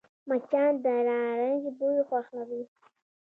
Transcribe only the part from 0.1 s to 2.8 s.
مچان د نارنج بوی خوښوي